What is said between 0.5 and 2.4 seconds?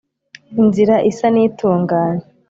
Inzira isa n itunganye